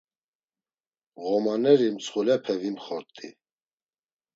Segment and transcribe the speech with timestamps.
[1.23, 3.29] Ğomaneri mstxulepe vimxort̆i.